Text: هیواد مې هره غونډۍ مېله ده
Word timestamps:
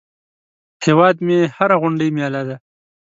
هیواد 0.83 1.15
مې 1.25 1.39
هره 1.57 1.75
غونډۍ 1.81 2.09
مېله 2.17 2.41
ده 2.47 2.55